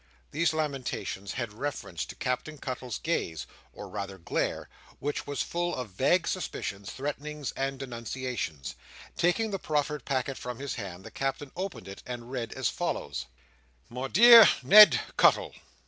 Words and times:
These 0.31 0.51
lamentations 0.51 1.33
had 1.33 1.53
reference 1.53 2.05
to 2.05 2.15
Captain 2.15 2.57
Cuttle's 2.57 2.97
gaze, 2.97 3.45
or 3.71 3.87
rather 3.87 4.17
glare, 4.17 4.67
which 4.97 5.27
was 5.27 5.43
full 5.43 5.75
of 5.75 5.91
vague 5.91 6.27
suspicions, 6.27 6.89
threatenings, 6.91 7.51
and 7.51 7.77
denunciations. 7.77 8.73
Taking 9.15 9.51
the 9.51 9.59
proffered 9.59 10.03
packet 10.03 10.37
from 10.39 10.57
his 10.57 10.73
hand, 10.73 11.03
the 11.03 11.11
Captain 11.11 11.51
opened 11.55 11.87
it 11.87 12.01
and 12.07 12.31
read 12.31 12.51
as 12.53 12.67
follows:— 12.67 13.27
"'My 13.91 14.07
dear 14.07 14.49
Ned 14.63 14.99
Cuttle. 15.17 15.53